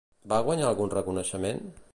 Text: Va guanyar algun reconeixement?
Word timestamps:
Va 0.31 0.39
guanyar 0.47 0.71
algun 0.71 0.95
reconeixement? 0.95 1.65